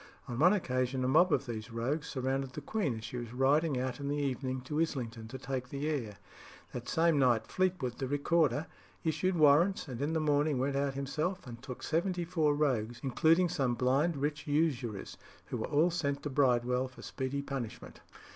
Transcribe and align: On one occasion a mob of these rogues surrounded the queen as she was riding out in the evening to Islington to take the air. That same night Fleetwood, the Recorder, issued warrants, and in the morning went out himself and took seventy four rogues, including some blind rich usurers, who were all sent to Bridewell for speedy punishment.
On 0.27 0.39
one 0.39 0.51
occasion 0.51 1.03
a 1.03 1.07
mob 1.07 1.31
of 1.31 1.45
these 1.45 1.69
rogues 1.71 2.07
surrounded 2.07 2.53
the 2.53 2.61
queen 2.61 2.97
as 2.97 3.03
she 3.03 3.17
was 3.17 3.33
riding 3.35 3.79
out 3.79 3.99
in 3.99 4.07
the 4.07 4.17
evening 4.17 4.59
to 4.61 4.81
Islington 4.81 5.27
to 5.27 5.37
take 5.37 5.69
the 5.69 5.87
air. 5.87 6.17
That 6.73 6.89
same 6.89 7.19
night 7.19 7.45
Fleetwood, 7.45 7.99
the 7.99 8.07
Recorder, 8.07 8.65
issued 9.03 9.35
warrants, 9.35 9.87
and 9.87 10.01
in 10.01 10.13
the 10.13 10.19
morning 10.19 10.57
went 10.57 10.75
out 10.75 10.95
himself 10.95 11.45
and 11.45 11.61
took 11.61 11.83
seventy 11.83 12.25
four 12.25 12.55
rogues, 12.55 12.99
including 13.03 13.47
some 13.47 13.75
blind 13.75 14.17
rich 14.17 14.47
usurers, 14.47 15.17
who 15.45 15.57
were 15.57 15.67
all 15.67 15.91
sent 15.91 16.23
to 16.23 16.31
Bridewell 16.31 16.87
for 16.87 17.03
speedy 17.03 17.43
punishment. 17.43 18.01